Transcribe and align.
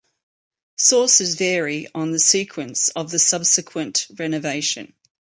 Sources 0.77 1.35
vary 1.35 1.85
on 1.93 2.09
the 2.09 2.17
sequence 2.17 2.89
of 2.95 3.11
the 3.11 3.19
subsequent 3.19 4.07
renovation. 4.17 4.95